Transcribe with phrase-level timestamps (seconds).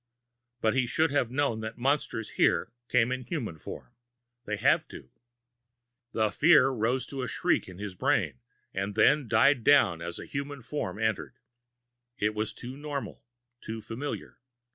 [0.61, 3.91] But he should have known that monsters here came in human form
[4.45, 5.11] they'd have to.
[6.11, 8.39] The fear rose to a shriek in his brain,
[8.73, 11.35] and then died down as the human form entered.
[12.17, 13.21] It was too normal
[13.61, 14.39] too familiar.